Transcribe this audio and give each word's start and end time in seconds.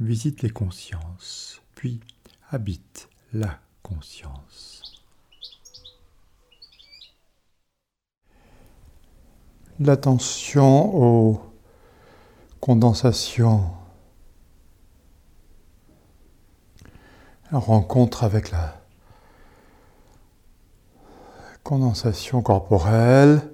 visite 0.00 0.40
les 0.42 0.50
consciences, 0.50 1.60
puis 1.74 2.00
habite 2.50 3.08
la 3.32 3.60
conscience. 3.82 4.82
L'attention 9.78 10.94
aux 10.94 11.42
condensations, 12.60 13.70
la 17.52 17.58
rencontre 17.58 18.24
avec 18.24 18.50
la 18.50 18.80
condensation 21.62 22.42
corporelle 22.42 23.52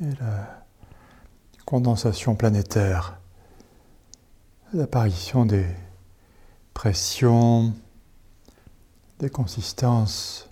et 0.00 0.14
la 0.20 0.64
condensation 1.64 2.34
planétaire 2.34 3.17
l'apparition 4.72 5.46
des 5.46 5.66
pressions, 6.74 7.74
des 9.18 9.30
consistances. 9.30 10.48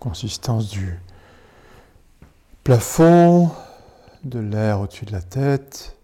Consistance 0.00 0.70
du 0.70 0.98
plafond, 2.64 3.50
de 4.24 4.38
l'air 4.38 4.80
au-dessus 4.80 5.04
de 5.04 5.12
la 5.12 5.22
tête, 5.22 5.96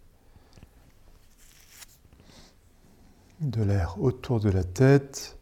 de 3.41 3.63
l'air 3.63 4.01
autour 4.01 4.41
de 4.41 4.51
la 4.51 4.65
tête. 4.65 5.34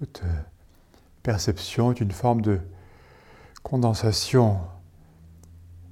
Toute 0.00 0.22
perception 1.22 1.92
est 1.92 2.00
une 2.00 2.10
forme 2.10 2.40
de 2.40 2.58
condensation. 3.62 4.58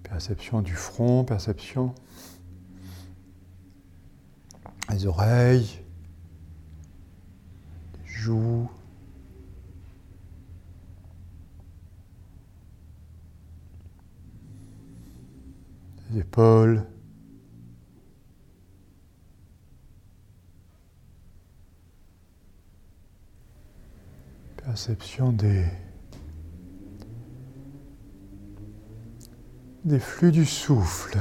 Perception 0.03 0.62
du 0.62 0.75
front, 0.75 1.25
perception 1.25 1.95
des 4.89 5.05
oreilles, 5.05 5.84
des 7.92 8.06
joues. 8.06 8.70
des 16.11 16.20
épaules. 16.20 16.86
Des, 25.33 25.64
des 29.84 29.98
flux 29.98 30.30
du 30.30 30.45
souffle. 30.45 31.18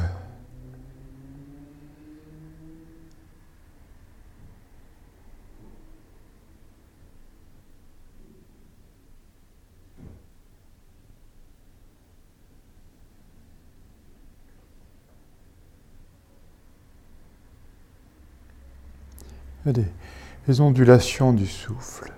Des 20.48 20.62
ondulations 20.62 21.34
du 21.34 21.46
souffle. 21.46 22.14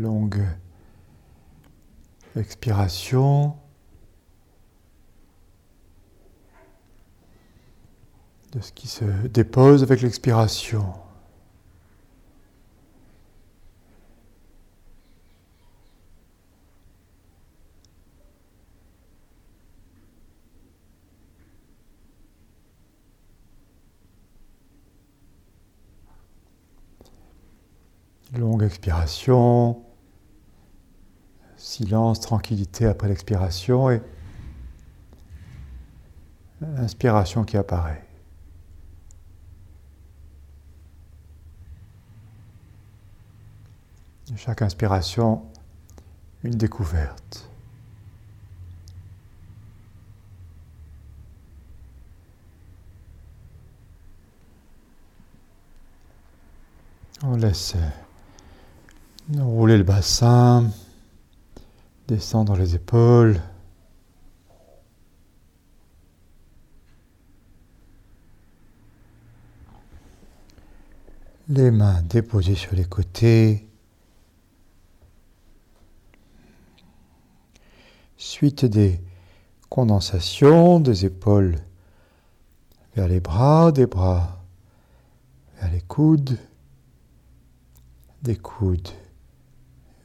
longue 0.00 0.42
expiration. 2.36 3.56
de 8.52 8.60
ce 8.60 8.72
qui 8.72 8.88
se 8.88 9.04
dépose 9.28 9.82
avec 9.82 10.02
l'expiration. 10.02 10.92
Longue 28.36 28.62
expiration 28.62 29.84
silence, 31.70 32.18
tranquillité 32.18 32.86
après 32.86 33.08
l'expiration 33.08 33.90
et 33.90 34.02
l'inspiration 36.60 37.44
qui 37.44 37.56
apparaît. 37.56 38.04
Chaque 44.36 44.62
inspiration, 44.62 45.42
une 46.42 46.54
découverte. 46.54 47.48
On 57.22 57.36
laisse 57.36 57.76
rouler 59.38 59.78
le 59.78 59.84
bassin. 59.84 60.70
Descendre 62.10 62.56
les 62.56 62.74
épaules. 62.74 63.40
Les 71.48 71.70
mains 71.70 72.02
déposées 72.02 72.56
sur 72.56 72.74
les 72.74 72.84
côtés. 72.84 73.64
Suite 78.16 78.64
des 78.64 79.00
condensations 79.68 80.80
des 80.80 81.04
épaules 81.04 81.60
vers 82.96 83.06
les 83.06 83.20
bras, 83.20 83.70
des 83.70 83.86
bras 83.86 84.42
vers 85.60 85.70
les 85.70 85.82
coudes, 85.82 86.36
des 88.22 88.36
coudes 88.36 88.88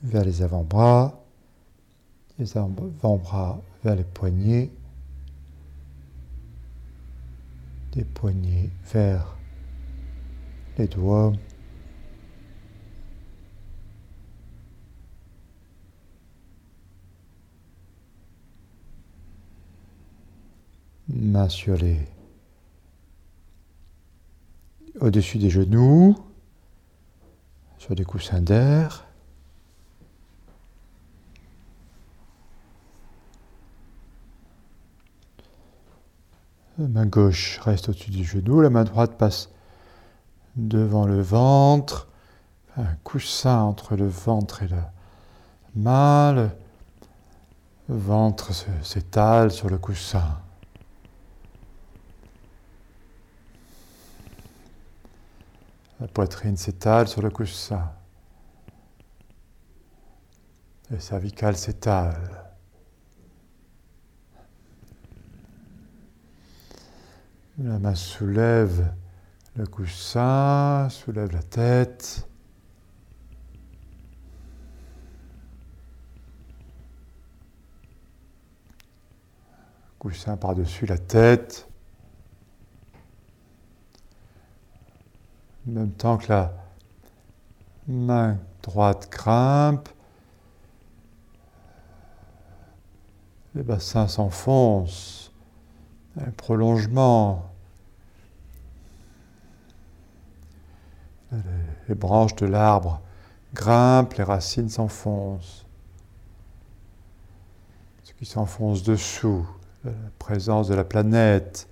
vers 0.03 0.23
les 0.23 0.43
avant-bras, 0.43 1.24
les 2.37 2.57
avant-bras 2.57 3.61
vers 3.83 3.95
les 3.95 4.03
poignets, 4.03 4.71
des 7.93 8.03
poignets 8.03 8.69
vers 8.91 9.37
les 10.77 10.87
doigts. 10.87 11.33
Mains 21.07 21.47
sur 21.49 21.77
les 21.77 21.99
au-dessus 24.99 25.37
des 25.37 25.49
genoux, 25.49 26.15
sur 27.77 27.95
des 27.95 28.05
coussins 28.05 28.41
d'air. 28.41 29.05
La 36.77 36.89
main 36.89 37.05
gauche 37.05 37.59
reste 37.61 37.87
au-dessus 37.87 38.11
du 38.11 38.25
genou, 38.25 38.59
la 38.59 38.69
main 38.69 38.83
droite 38.83 39.17
passe 39.17 39.49
devant 40.57 41.05
le 41.05 41.21
ventre, 41.21 42.09
un 42.75 42.95
coussin 43.03 43.61
entre 43.61 43.95
le 43.95 44.05
ventre 44.05 44.63
et 44.63 44.67
main, 45.73 46.33
le 46.33 46.49
ventre 47.87 48.51
s'étale 48.83 49.51
sur 49.51 49.69
le 49.69 49.77
coussin. 49.77 50.37
La 56.01 56.07
poitrine 56.09 56.57
s'étale 56.57 57.07
sur 57.07 57.21
le 57.21 57.29
coussin. 57.29 57.89
Le 60.91 60.99
cervical 60.99 61.55
s'étale. 61.55 62.44
La 67.57 67.79
main 67.79 67.95
soulève 67.95 68.93
le 69.55 69.65
coussin, 69.65 70.89
soulève 70.89 71.31
la 71.31 71.41
tête. 71.41 72.27
Coussin 79.99 80.35
par-dessus 80.35 80.85
la 80.85 80.97
tête. 80.97 81.69
En 85.65 85.71
même 85.71 85.91
temps 85.91 86.17
que 86.17 86.27
la 86.27 86.53
main 87.87 88.37
droite 88.61 89.09
grimpe, 89.09 89.87
les 93.55 93.63
bassins 93.63 94.09
s'enfoncent, 94.09 95.24
un 96.17 96.31
prolongement. 96.31 97.51
Les 101.89 101.95
branches 101.95 102.35
de 102.35 102.45
l'arbre 102.45 103.01
grimpent, 103.53 104.13
les 104.13 104.23
racines 104.23 104.69
s'enfoncent. 104.69 105.65
Ce 108.03 108.13
qui 108.13 108.25
s'enfonce 108.25 108.83
dessous, 108.83 109.45
la 109.83 109.91
présence 110.19 110.67
de 110.67 110.75
la 110.75 110.83
planète, 110.83 111.67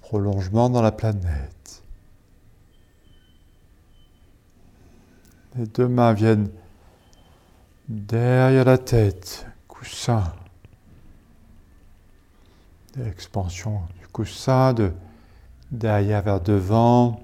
prolongement 0.00 0.70
dans 0.70 0.82
la 0.82 0.92
planète. 0.92 1.82
Les 5.56 5.66
deux 5.66 5.88
mains 5.88 6.14
viennent 6.14 6.50
derrière 7.88 8.64
la 8.64 8.78
tête, 8.78 9.46
coussin. 9.68 10.32
Expansion 13.00 13.80
du 13.98 14.06
coussin 14.08 14.74
de 14.74 14.92
derrière 15.70 16.22
vers 16.22 16.40
devant. 16.42 17.22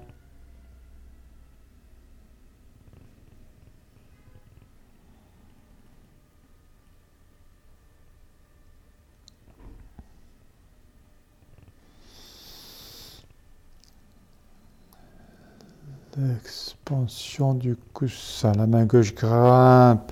L'expansion 16.17 17.53
du 17.53 17.75
coussin. 17.93 18.53
La 18.53 18.65
main 18.65 18.85
gauche 18.85 19.13
grimpe 19.13 20.11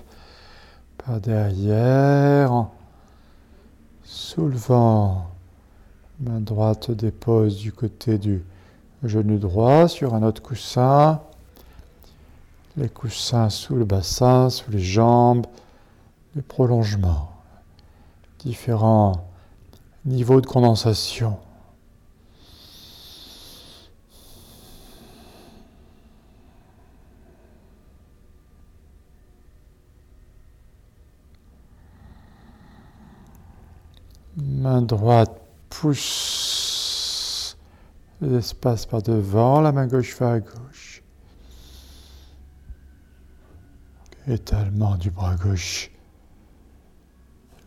par 0.99 1.19
derrière, 1.19 2.67
soulevant. 4.03 5.36
Main 6.19 6.41
droite 6.41 6.89
dépose 6.89 7.57
du 7.57 7.71
côté 7.71 8.17
du 8.17 8.43
genou 9.03 9.37
droit 9.37 9.87
sur 9.87 10.15
un 10.15 10.23
autre 10.23 10.41
coussin. 10.41 11.21
Les 12.75 12.89
coussins 12.89 13.51
sous 13.51 13.75
le 13.75 13.85
bassin, 13.85 14.49
sous 14.49 14.71
les 14.71 14.79
jambes, 14.79 15.45
les 16.35 16.41
prolongements. 16.41 17.29
Différents 18.39 19.27
niveaux 20.05 20.41
de 20.41 20.47
condensation. 20.47 21.37
Main 34.35 34.81
droite 34.81 35.46
pousse 35.69 37.57
l'espace 38.21 38.85
par 38.85 39.01
devant, 39.01 39.61
la 39.61 39.71
main 39.71 39.87
gauche 39.87 40.21
à 40.21 40.39
gauche. 40.39 41.03
Étalement 44.27 44.95
du 44.95 45.09
bras 45.09 45.35
gauche. 45.35 45.89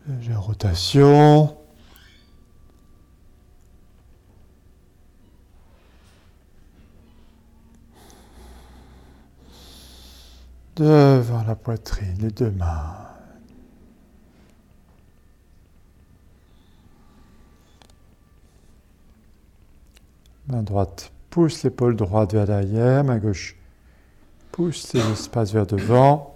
Légère 0.07 0.41
rotation. 0.41 1.57
Devant 10.75 11.43
la 11.43 11.55
poitrine, 11.55 12.17
les 12.19 12.31
deux 12.31 12.51
mains. 12.51 13.00
Main 20.51 20.63
droite 20.63 21.13
pousse 21.29 21.63
l'épaule 21.63 21.95
droite 21.95 22.33
vers 22.33 22.45
l'arrière, 22.45 23.05
main 23.05 23.19
gauche 23.19 23.55
pousse 24.51 24.91
les 24.91 24.99
espaces 24.99 25.53
vers 25.53 25.65
devant. 25.65 26.35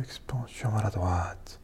Expansion 0.00 0.74
à 0.74 0.84
la 0.84 0.88
droite. 0.88 1.60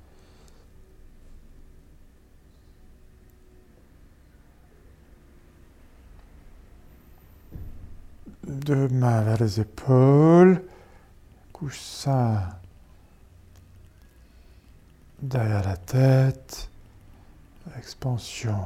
Deux 8.46 8.88
mains 8.88 9.22
vers 9.22 9.38
les 9.38 9.60
épaules. 9.60 10.62
Coussin 11.54 12.42
derrière 15.22 15.64
la 15.64 15.76
tête, 15.76 16.70
expansion. 17.76 18.64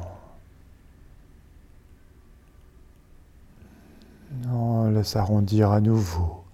On 4.51 4.91
laisse 4.91 5.17
arrondir 5.17 5.71
à 5.71 5.81
nouveau. 5.81 6.45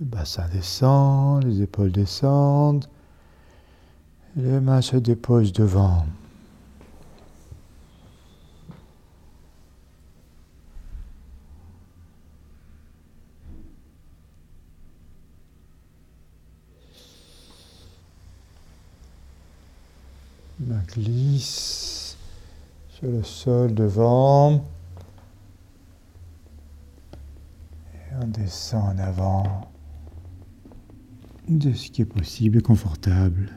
Le 0.00 0.06
bassin 0.06 0.48
descend, 0.52 1.44
les 1.44 1.62
épaules 1.62 1.92
descendent, 1.92 2.86
les 4.36 4.60
mains 4.60 4.82
se 4.82 4.96
déposent 4.96 5.52
devant. 5.52 6.06
Glisse 20.86 22.16
sur 22.88 23.08
le 23.08 23.22
sol 23.22 23.74
devant. 23.74 24.64
Et 27.94 28.14
on 28.20 28.26
descend 28.28 28.98
en 28.98 28.98
avant 29.02 29.70
de 31.48 31.72
ce 31.72 31.90
qui 31.90 32.02
est 32.02 32.06
possible 32.06 32.58
et 32.58 32.62
confortable. 32.62 33.50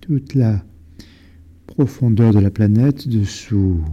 Toute 0.00 0.34
la 0.34 0.62
profondeur 1.66 2.32
de 2.32 2.40
la 2.40 2.50
planète 2.50 3.06
dessous. 3.06 3.84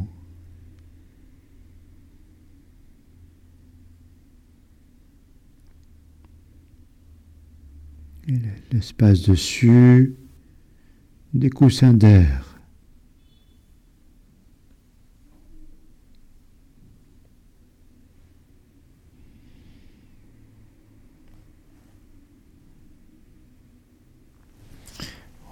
L'espace 8.27 9.21
dessus, 9.21 10.15
des 11.33 11.49
coussins 11.49 11.93
d'air. 11.93 12.43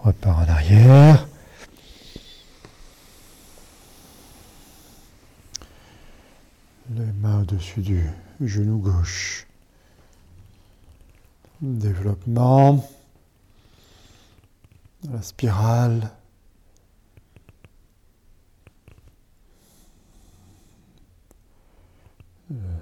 Repart 0.02 0.48
en 0.48 0.52
arrière. 0.52 1.28
Les 6.94 7.12
mains 7.22 7.42
au-dessus 7.42 7.82
du 7.82 8.02
genou 8.40 8.78
gauche. 8.78 9.48
Développement. 11.66 12.88
La 15.12 15.22
spirale. 15.24 16.12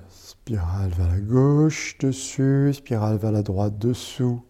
Spirale 0.09 0.89
vers 0.89 1.07
la 1.07 1.19
gauche, 1.19 1.97
dessus, 1.99 2.73
spirale 2.73 3.15
vers 3.15 3.31
la 3.31 3.41
droite, 3.41 3.79
dessous. 3.79 4.43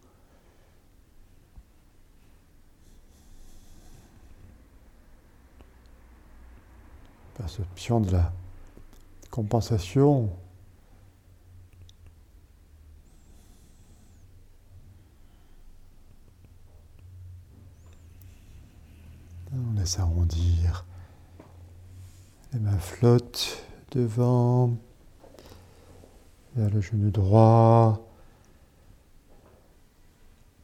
Perception 7.35 7.99
de 8.01 8.11
la 8.11 8.33
compensation. 9.29 10.31
On 19.83 19.85
laisse 19.85 19.99
arrondir. 19.99 20.85
Les 22.53 22.59
mains 22.59 22.77
flottent 22.77 23.67
devant 23.91 24.77
vers 26.55 26.69
le 26.69 26.79
genou 26.79 27.11
droit. 27.11 28.07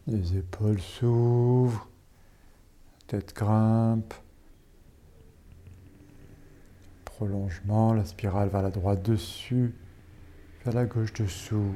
Les 0.08 0.38
épaules 0.38 0.80
s'ouvrent, 0.80 1.90
tête 3.08 3.36
grimpe. 3.36 4.14
Prolongement, 7.04 7.92
la 7.92 8.06
spirale 8.06 8.48
vers 8.48 8.62
la 8.62 8.72
droite 8.72 9.02
dessus, 9.02 9.76
vers 10.64 10.74
la 10.74 10.86
gauche 10.86 11.12
dessous. 11.12 11.74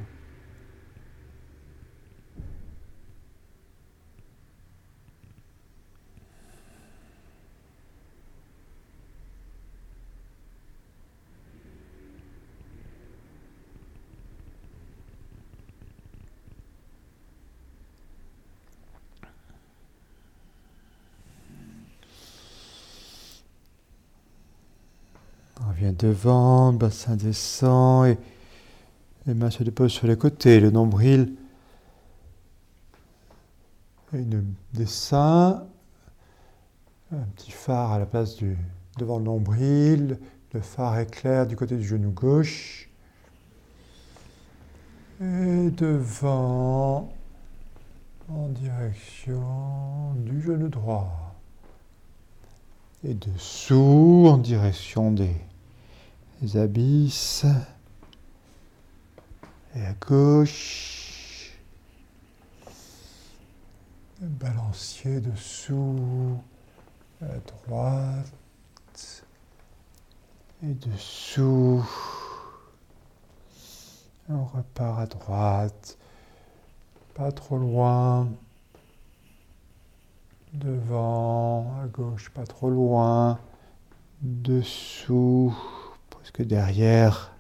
Devant, 25.92 26.72
le 26.72 26.78
bassin 26.78 27.16
descend 27.16 28.08
et 28.08 28.18
les 29.26 29.34
mains 29.34 29.52
se 29.52 29.64
déposent 29.64 29.92
sur 29.92 30.08
les 30.08 30.18
côtés, 30.18 30.60
le 30.60 30.72
nombril. 30.72 31.34
Une 34.14 34.44
dessin, 34.74 35.66
un 37.12 37.26
petit 37.36 37.52
phare 37.52 37.94
à 37.94 38.00
la 38.00 38.06
place 38.06 38.36
du 38.36 38.58
devant 38.98 39.18
le 39.18 39.24
nombril, 39.24 40.20
le 40.54 40.62
phare 40.62 41.00
éclair 41.00 41.48
du 41.48 41.56
côté 41.56 41.76
du 41.78 41.84
genou 41.84 42.12
gauche. 42.12 42.90
Et 45.20 45.72
devant 45.72 47.12
en 48.30 48.48
direction 48.50 50.14
du 50.18 50.42
genou 50.42 50.68
droit. 50.68 51.36
Et 53.04 53.14
dessous 53.14 54.28
en 54.28 54.38
direction 54.38 55.12
des 55.12 55.36
les 56.44 56.58
abysses. 56.58 57.46
Et 59.76 59.86
à 59.86 59.94
gauche, 59.94 61.58
le 64.22 64.28
balancier 64.28 65.22
dessous, 65.22 66.38
à 67.22 67.38
droite, 67.40 69.26
et 70.64 70.74
dessous. 70.74 71.84
On 74.30 74.44
repart 74.44 75.00
à 75.00 75.06
droite, 75.08 75.98
pas 77.16 77.32
trop 77.32 77.58
loin. 77.58 78.30
Devant, 80.54 81.74
à 81.82 81.88
gauche, 81.88 82.30
pas 82.30 82.46
trop 82.46 82.70
loin. 82.70 83.40
Dessous 84.22 85.56
que 86.32 86.44
derrière, 86.44 87.32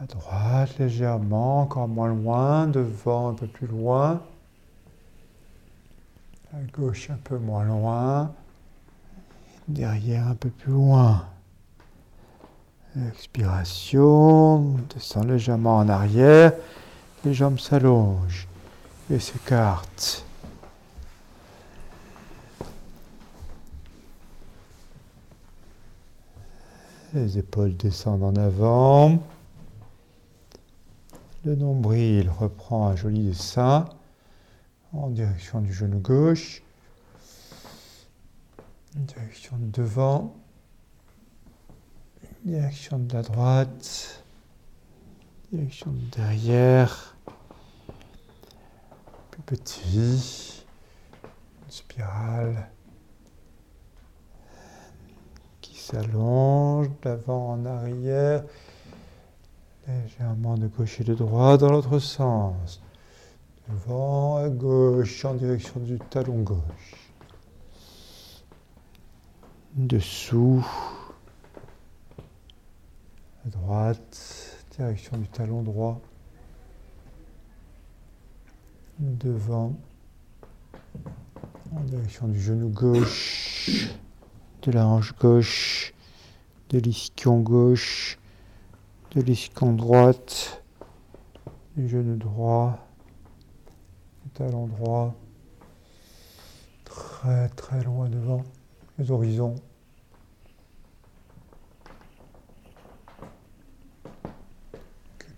à 0.00 0.04
droite 0.04 0.78
légèrement, 0.78 1.62
encore 1.62 1.88
moins 1.88 2.08
loin, 2.08 2.66
devant 2.66 3.30
un 3.30 3.34
peu 3.34 3.46
plus 3.46 3.66
loin, 3.66 4.20
à 6.52 6.58
gauche 6.72 7.10
un 7.10 7.18
peu 7.24 7.38
moins 7.38 7.64
loin, 7.64 8.32
derrière 9.68 10.28
un 10.28 10.34
peu 10.34 10.50
plus 10.50 10.72
loin. 10.72 11.24
Expiration, 13.08 14.76
descend 14.94 15.28
légèrement 15.28 15.76
en 15.78 15.88
arrière, 15.88 16.52
les 17.24 17.34
jambes 17.34 17.58
s'allongent 17.58 18.48
et 19.10 19.18
s'écartent. 19.18 20.24
Les 27.14 27.38
épaules 27.38 27.76
descendent 27.76 28.24
en 28.24 28.34
avant. 28.34 29.22
Le 31.44 31.54
nombril 31.54 32.28
reprend 32.28 32.88
un 32.88 32.96
joli 32.96 33.24
dessin 33.24 33.88
en 34.92 35.10
direction 35.10 35.60
du 35.60 35.72
genou 35.72 36.00
gauche, 36.00 36.62
direction 38.96 39.56
de 39.58 39.70
devant, 39.70 40.34
direction 42.44 42.98
de 42.98 43.12
la 43.12 43.22
droite, 43.22 44.24
direction 45.52 45.92
de 45.92 46.16
derrière, 46.16 47.16
plus 49.30 49.42
petit, 49.42 50.64
une 51.64 51.70
spirale 51.70 52.68
s'allonge 55.86 56.90
d'avant 57.02 57.52
en 57.52 57.64
arrière, 57.64 58.44
légèrement 59.86 60.56
de 60.56 60.66
gauche 60.66 61.00
et 61.00 61.04
de 61.04 61.14
droite 61.14 61.60
dans 61.60 61.70
l'autre 61.70 62.00
sens. 62.00 62.82
Devant 63.68 64.36
à 64.36 64.48
gauche 64.48 65.24
en 65.24 65.34
direction 65.34 65.78
du 65.80 65.98
talon 65.98 66.42
gauche. 66.42 67.12
Dessous. 69.74 70.66
À 73.44 73.48
droite, 73.48 74.66
direction 74.76 75.16
du 75.18 75.28
talon 75.28 75.62
droit. 75.62 76.00
Devant, 78.98 79.76
en 81.76 81.80
direction 81.80 82.26
du 82.26 82.40
genou 82.40 82.70
gauche 82.70 83.94
de 84.62 84.72
la 84.72 84.86
hanche 84.86 85.14
gauche, 85.18 85.94
de 86.70 86.78
l'ischion 86.78 87.40
gauche, 87.40 88.18
de 89.12 89.20
l'ischion 89.20 89.72
droite, 89.72 90.62
du 91.76 91.88
genou 91.88 92.16
droit, 92.16 92.78
du 94.24 94.30
talon 94.30 94.66
droit, 94.66 95.14
très 96.84 97.48
très 97.50 97.84
loin 97.84 98.08
devant 98.08 98.42
les 98.98 99.10
horizons. 99.10 99.56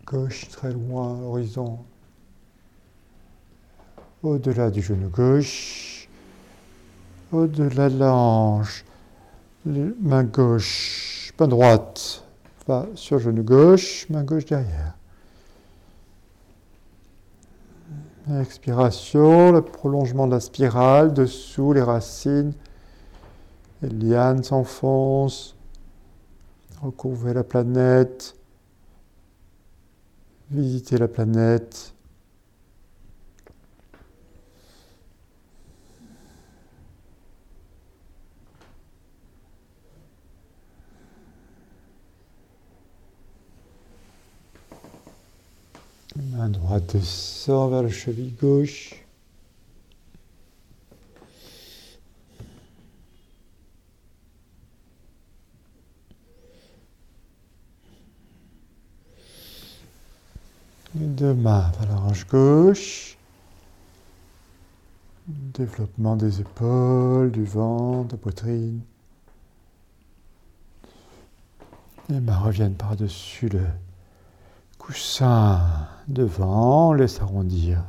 Gauche 0.07 0.49
très 0.49 0.73
loin, 0.73 1.21
horizon. 1.21 1.85
Au-delà 4.23 4.71
du 4.71 4.81
genou 4.81 5.11
gauche, 5.11 6.09
au-delà 7.31 7.91
de 7.91 7.99
la 7.99 8.15
hanche, 8.15 8.85
main 10.01 10.25
gauche, 10.25 11.33
main 11.39 11.49
droite 11.49 12.25
va 12.67 12.87
sur 12.95 13.19
genou 13.19 13.43
gauche, 13.43 14.09
main 14.09 14.25
gauche 14.25 14.47
derrière. 14.47 14.95
Expiration, 18.41 19.53
le 19.53 19.63
prolongement 19.63 20.27
de 20.27 20.33
la 20.33 20.41
spirale, 20.41 21.15
dessous 21.15 21.73
les 21.73 21.83
racines, 21.83 22.53
les 23.81 23.89
lianes 23.89 24.43
s'enfoncent, 24.43 25.57
recouvrir 26.83 27.35
la 27.35 27.45
planète, 27.45 28.37
visiter 30.51 30.99
la 30.99 31.09
planète. 31.09 31.95
Main 46.21 46.49
droite 46.49 46.97
descend 46.97 47.71
vers 47.71 47.83
le 47.85 47.91
cheville 47.91 48.35
gauche. 48.35 49.05
Deux 60.95 61.35
mains 61.35 61.71
vers 61.79 61.89
la 61.89 62.01
hanche 62.01 62.27
gauche. 62.27 63.17
Développement 65.29 66.17
des 66.17 66.41
épaules, 66.41 67.31
du 67.31 67.45
ventre, 67.45 68.09
de 68.09 68.13
la 68.13 68.19
poitrine. 68.19 68.81
Les 72.09 72.19
mains 72.19 72.39
reviennent 72.39 72.75
par-dessus 72.75 73.49
le 73.51 73.61
coussin 74.89 75.61
devant, 76.09 76.95
laisse 76.95 77.21
arrondir. 77.21 77.85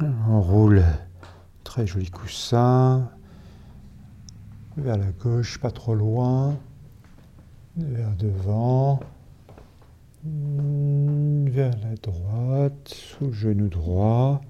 On 0.00 0.40
roule 0.40 0.82
très 1.62 1.86
joli 1.86 2.10
coussin 2.10 3.08
vers 4.76 4.96
la 4.96 5.12
gauche, 5.12 5.60
pas 5.60 5.70
trop 5.70 5.94
loin, 5.94 6.56
vers 7.76 8.16
devant, 8.16 8.98
vers 10.24 11.76
la 11.84 11.94
droite, 12.02 12.88
sous 12.88 13.26
le 13.26 13.32
genou 13.32 13.68
droit. 13.68 14.40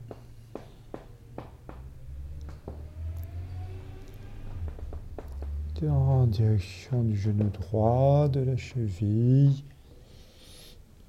En 5.89 6.27
direction 6.27 7.03
du 7.03 7.17
genou 7.17 7.49
droit, 7.49 8.29
de 8.29 8.41
la 8.41 8.57
cheville. 8.57 9.65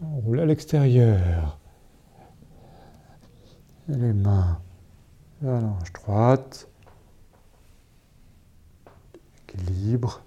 On 0.02 0.20
roule 0.22 0.40
à 0.40 0.46
l'extérieur. 0.46 1.60
Les 3.88 4.14
mains 4.14 4.62
vers 5.42 5.62
la 5.62 5.68
hanche 5.68 5.94
droite. 5.94 6.68
Équilibre. 9.50 10.22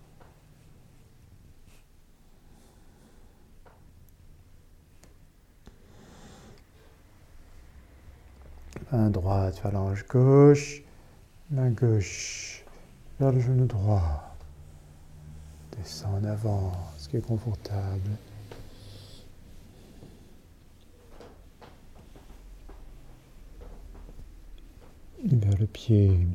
Main 8.93 9.11
droite 9.11 9.61
vers 9.63 9.73
la 9.73 9.81
hanche 9.81 10.07
gauche. 10.07 10.83
Main 11.51 11.71
gauche 11.71 12.65
vers 13.19 13.33
le 13.33 13.41
genou 13.41 13.67
droit. 13.67 14.34
Descends 15.77 16.15
en 16.15 16.25
avant, 16.25 16.73
ce 16.99 17.09
qui 17.09 17.17
est 17.17 17.27
confortable. 17.27 18.11
Vers 25.25 25.59
le 25.59 25.67
pied. 25.67 26.27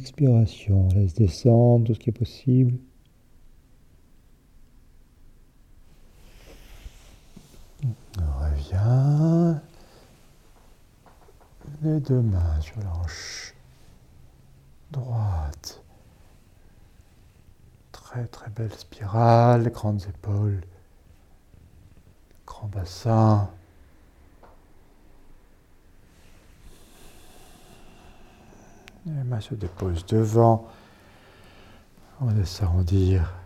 expiration, 0.00 0.88
laisse 0.94 1.14
descendre 1.14 1.86
tout 1.86 1.94
ce 1.94 2.00
qui 2.00 2.10
est 2.10 2.12
possible. 2.12 2.78
Les 11.82 11.99
deux 12.10 12.22
mains 12.22 12.60
sur 12.60 12.74
la 12.80 12.90
droite. 14.90 15.80
Très 17.92 18.26
très 18.26 18.50
belle 18.50 18.74
spirale, 18.74 19.70
grandes 19.70 20.02
épaules, 20.08 20.60
grand 22.44 22.66
bassin. 22.66 23.48
Les 29.06 29.22
mains 29.22 29.40
se 29.40 29.54
déposent 29.54 30.04
devant. 30.06 30.68
On 32.20 32.30
laisse 32.30 32.60
arrondir. 32.60 33.39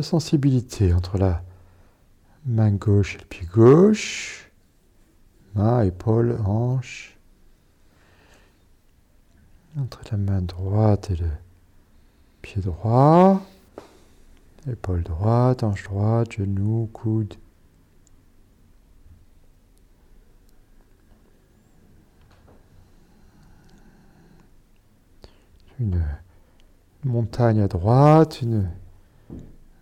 Sensibilité 0.00 0.94
entre 0.94 1.18
la 1.18 1.42
main 2.46 2.70
gauche 2.70 3.16
et 3.16 3.18
le 3.18 3.24
pied 3.26 3.46
gauche, 3.46 4.50
main, 5.54 5.82
épaule, 5.82 6.38
hanche, 6.46 7.18
entre 9.78 10.00
la 10.10 10.16
main 10.16 10.40
droite 10.40 11.10
et 11.10 11.16
le 11.16 11.28
pied 12.40 12.62
droit, 12.62 13.42
épaule 14.66 15.02
droite, 15.02 15.62
hanche 15.62 15.84
droite, 15.84 16.32
genou, 16.32 16.88
coude. 16.92 17.34
Une 25.80 26.02
montagne 27.04 27.60
à 27.60 27.68
droite, 27.68 28.40
une 28.40 28.70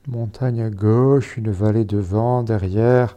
montagne 0.06 0.62
à 0.62 0.70
gauche, 0.70 1.36
une 1.36 1.50
vallée 1.50 1.84
devant, 1.84 2.42
derrière. 2.42 3.16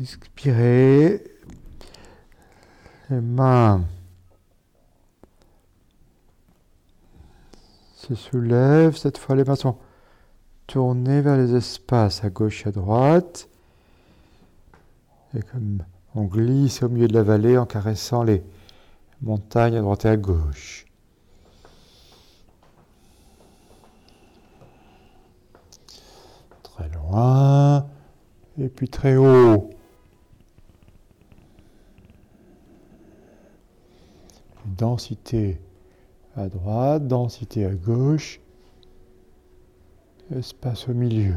Expirez. 0.00 1.24
Les 3.10 3.20
mains 3.20 3.84
se 7.94 8.14
soulèvent. 8.14 8.96
Cette 8.96 9.18
fois, 9.18 9.36
les 9.36 9.44
mains 9.44 9.56
sont 9.56 9.76
tournées 10.66 11.20
vers 11.20 11.36
les 11.36 11.54
espaces 11.54 12.24
à 12.24 12.30
gauche 12.30 12.66
et 12.66 12.68
à 12.68 12.72
droite. 12.72 13.48
Et 15.34 15.42
comme 15.42 15.84
on 16.14 16.24
glisse 16.24 16.82
au 16.82 16.88
milieu 16.88 17.08
de 17.08 17.14
la 17.14 17.22
vallée 17.22 17.56
en 17.56 17.66
caressant 17.66 18.22
les 18.22 18.42
montagnes 19.22 19.76
à 19.76 19.80
droite 19.80 20.04
et 20.04 20.08
à 20.08 20.16
gauche. 20.16 20.87
Et 28.58 28.68
puis 28.68 28.88
très 28.88 29.16
haut. 29.16 29.70
Densité 34.66 35.60
à 36.36 36.48
droite, 36.48 37.08
densité 37.08 37.64
à 37.64 37.74
gauche, 37.74 38.40
espace 40.36 40.88
au 40.88 40.94
milieu. 40.94 41.34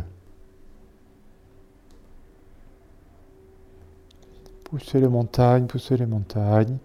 Poussez 4.66 5.00
les 5.00 5.08
montagnes, 5.08 5.66
poussez 5.66 5.98
les 5.98 6.06
montagnes, 6.06 6.78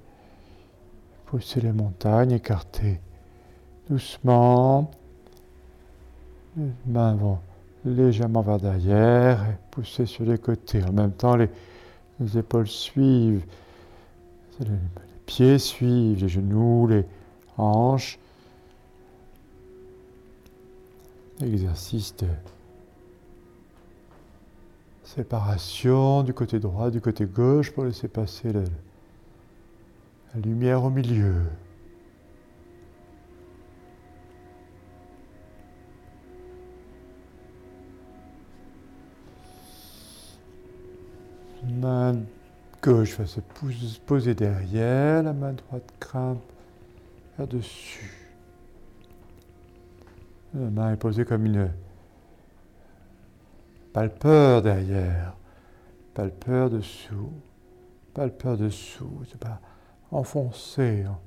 poussez 1.27 1.61
les 1.61 1.73
montagnes, 1.73 2.33
écartez 2.33 3.01
doucement. 3.89 4.91
Les 6.57 6.73
mains 6.87 7.15
vont 7.15 7.39
légèrement 7.91 8.43
vers 8.43 8.59
derrière 8.59 9.43
et 9.45 9.57
pousser 9.71 10.07
sur 10.07 10.25
les 10.25 10.39
côtés. 10.39 10.83
En 10.85 10.93
même 10.93 11.13
temps, 11.13 11.37
les, 11.37 11.49
épaules 12.37 12.69
suivent, 12.69 13.45
les, 14.61 14.67
pieds 15.25 15.59
suivent, 15.59 16.21
les 16.21 16.29
genoux, 16.29 16.87
les 16.89 17.05
hanches. 17.57 18.19
Exercice 21.43 22.17
de 22.17 22.27
séparation 25.05 26.23
du 26.23 26.33
côté 26.33 26.59
droit, 26.59 26.91
du 26.91 27.01
côté 27.01 27.27
gauche 27.27 27.71
pour 27.73 27.85
laisser 27.85 28.09
passer 28.09 28.53
la 28.53 28.63
lumière 30.43 30.83
au 30.83 30.91
milieu. 30.91 31.43
Main 41.77 42.17
gauche 42.83 43.19
va 43.19 43.27
se 43.27 43.41
poser 44.07 44.35
derrière, 44.35 45.23
la 45.23 45.33
main 45.33 45.53
droite 45.53 45.93
grimpe 46.01 46.43
vers 47.37 47.47
dessus. 47.47 48.33
La 50.55 50.71
main 50.71 50.93
est 50.93 50.97
posée 50.97 51.25
comme 51.25 51.47
une 51.47 51.71
palpeur 53.93 54.63
derrière, 54.63 55.37
palpeur 56.15 56.71
dessous, 56.71 57.33
palpeur 58.15 58.57
dessous. 58.57 59.23
C'est 59.29 59.41
pas 59.41 59.61
enfoncé. 60.11 61.05
Hein. 61.05 61.19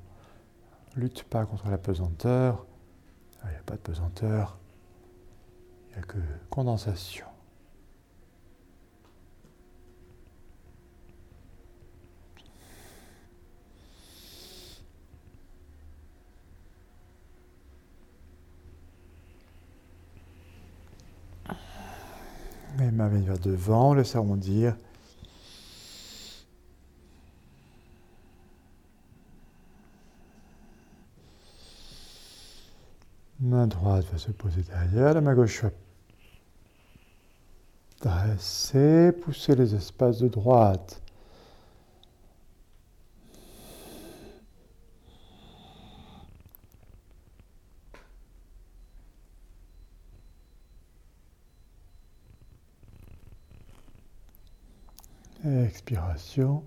Lutte 0.96 1.22
pas 1.24 1.46
contre 1.46 1.68
la 1.70 1.78
pesanteur. 1.78 2.66
Ah, 3.42 3.46
il 3.46 3.52
n'y 3.52 3.56
a 3.56 3.62
pas 3.62 3.74
de 3.74 3.80
pesanteur. 3.80 4.58
Il 5.90 5.96
n'y 5.96 6.02
a 6.02 6.06
que 6.06 6.18
condensation. 6.50 7.29
Les 22.80 22.90
mains 22.90 23.08
viennent 23.08 23.26
vers 23.26 23.38
devant, 23.38 23.92
laisse 23.92 24.16
arrondir. 24.16 24.74
Main 33.38 33.66
droite 33.66 34.06
va 34.10 34.16
se 34.16 34.30
poser 34.30 34.62
derrière, 34.62 35.12
la 35.12 35.20
main 35.20 35.34
gauche 35.34 35.62
va 35.62 35.70
dresser, 38.00 39.12
pousser 39.12 39.54
les 39.54 39.74
espaces 39.74 40.18
de 40.18 40.28
droite. 40.28 41.02
Expiration. 55.80 56.62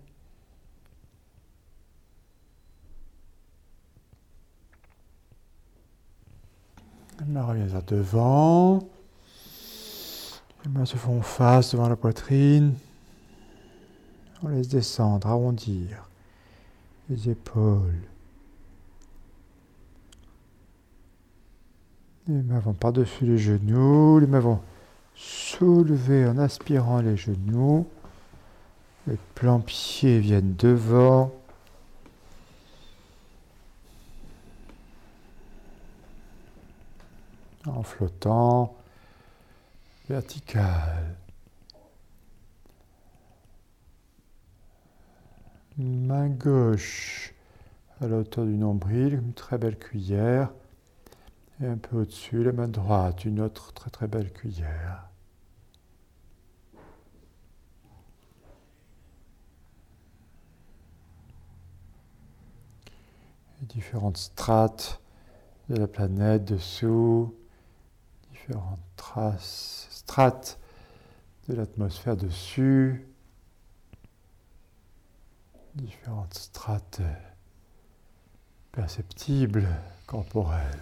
Les 7.20 7.26
mains 7.28 7.44
reviennent 7.44 7.68
vers 7.68 7.84
devant. 7.84 8.80
Les 10.66 10.72
mains 10.72 10.86
se 10.86 10.98
font 10.98 11.22
face 11.22 11.74
devant 11.74 11.88
la 11.90 11.96
poitrine. 11.96 12.74
On 14.42 14.48
laisse 14.48 14.68
descendre, 14.68 15.28
arrondir 15.28 16.10
les 17.08 17.30
épaules. 17.30 18.02
Les 22.28 22.42
mains 22.42 22.60
vont 22.60 22.74
par-dessus 22.74 23.26
les 23.26 23.38
genoux. 23.38 24.18
Les 24.18 24.28
mains 24.28 24.40
vont 24.40 24.60
soulever 25.14 26.26
en 26.26 26.40
aspirant 26.40 27.00
les 27.00 27.16
genoux. 27.16 27.88
Les 29.08 29.18
plans 29.36 29.60
pieds 29.60 30.20
viennent 30.20 30.56
devant. 30.56 31.34
En 37.66 37.84
flottant, 37.84 38.76
vertical. 40.10 41.16
Main 45.78 46.30
gauche 46.30 47.34
à 48.00 48.08
la 48.08 48.18
hauteur 48.18 48.46
du 48.46 48.54
nombril, 48.54 49.16
une 49.16 49.34
très 49.34 49.58
belle 49.58 49.78
cuillère. 49.78 50.50
Et 51.62 51.68
un 51.68 51.78
peu 51.78 52.02
au-dessus, 52.02 52.44
la 52.44 52.52
main 52.52 52.68
droite, 52.68 53.26
une 53.26 53.40
autre 53.40 53.74
très 53.74 53.90
très 53.90 54.08
belle 54.08 54.32
cuillère. 54.32 55.13
Différentes 63.64 64.18
strates 64.18 65.02
de 65.70 65.76
la 65.76 65.88
planète 65.88 66.46
dessous, 66.46 67.34
différentes 68.32 68.80
traces, 68.96 69.88
strates 69.90 70.60
de 71.48 71.56
l'atmosphère 71.56 72.18
dessus, 72.18 73.06
différentes 75.76 76.34
strates 76.34 77.02
perceptibles, 78.72 79.68
corporelles. 80.06 80.80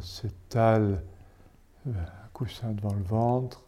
S'étale 0.00 1.02
un 1.86 2.28
coussin 2.32 2.72
devant 2.72 2.94
le 2.94 3.02
ventre. 3.02 3.65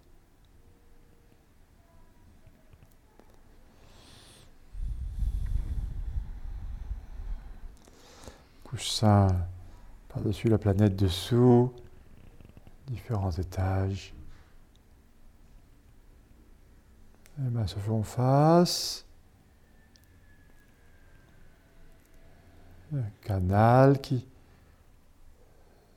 Coussin 8.69 9.29
par-dessus 10.09 10.49
la 10.49 10.59
planète 10.59 10.97
dessous, 10.97 11.73
différents 12.87 13.31
étages. 13.31 14.15
Les 17.39 17.51
mains 17.51 17.67
se 17.67 17.79
font 17.79 18.03
face. 18.03 19.05
Un 22.93 23.11
canal 23.23 24.01
qui 24.01 24.27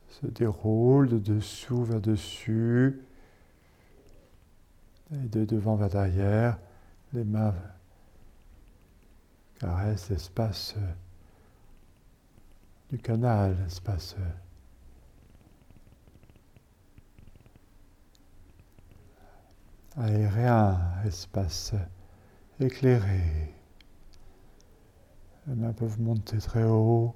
se 0.09 0.27
déroule 0.27 1.09
de 1.09 1.19
dessous 1.19 1.83
vers 1.83 2.01
dessus 2.01 3.01
et 5.13 5.27
de 5.29 5.45
devant 5.45 5.75
vers 5.75 5.89
derrière. 5.89 6.57
Les 7.13 7.23
mains 7.23 7.55
caressent 9.59 10.09
l'espace 10.09 10.75
du 12.91 12.99
canal, 12.99 13.55
espace 13.65 14.17
aérien, 19.95 20.77
espace 21.05 21.73
éclairé. 22.59 23.53
Les 25.47 25.55
mains 25.55 25.71
peuvent 25.71 26.01
monter 26.01 26.37
très 26.39 26.65
haut. 26.65 27.15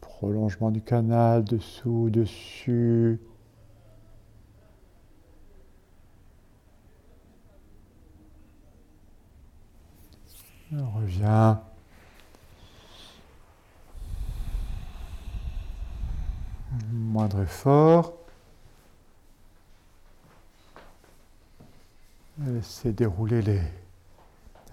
Prolongement 0.00 0.72
du 0.72 0.82
canal, 0.82 1.44
dessous, 1.44 2.10
dessus. 2.10 3.20
On 10.70 10.90
revient. 10.90 11.56
Moindre 16.90 17.42
effort. 17.42 18.12
Laissez 22.38 22.92
dérouler 22.92 23.40
les 23.42 23.62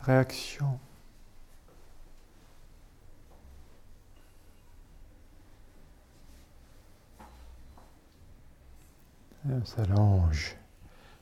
réactions. 0.04 0.80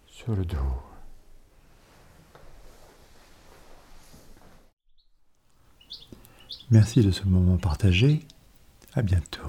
Sur 0.07 0.35
le 0.35 0.45
dos. 0.45 0.57
Merci 6.73 7.01
de 7.01 7.11
ce 7.11 7.23
moment 7.25 7.57
partagé. 7.57 8.21
À 8.95 9.03
bientôt. 9.03 9.43